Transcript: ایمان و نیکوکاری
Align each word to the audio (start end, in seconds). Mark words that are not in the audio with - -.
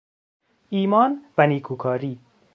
ایمان 0.69 1.25
و 1.37 1.47
نیکوکاری 1.47 2.19